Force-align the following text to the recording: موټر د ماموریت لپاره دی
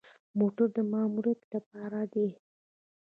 موټر 0.37 0.67
د 0.75 0.77
ماموریت 0.91 1.41
لپاره 1.53 1.99
دی 2.13 2.29